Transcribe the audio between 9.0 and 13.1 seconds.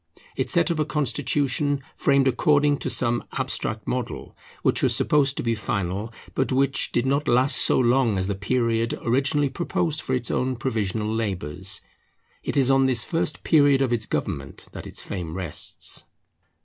originally proposed for its own provisional labours. It is on this